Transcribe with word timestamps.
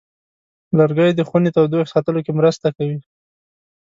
لرګی 0.77 1.11
د 1.15 1.21
خونې 1.27 1.49
تودوخې 1.55 1.91
ساتلو 1.93 2.19
کې 2.25 2.31
مرسته 2.39 2.67
کوي. 2.77 2.99